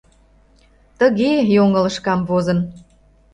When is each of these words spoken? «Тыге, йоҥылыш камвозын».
«Тыге, 0.99 1.31
йоҥылыш 1.55 1.95
камвозын». 2.05 2.59